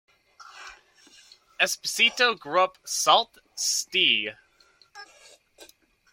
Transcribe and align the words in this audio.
Esposito 1.59 2.33
grew 2.33 2.59
up 2.59 2.79
Sault 2.83 3.37
Ste. 3.53 4.31